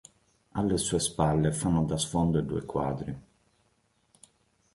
[0.53, 3.21] Alle sue spalle fanno da sfondo i due quadri.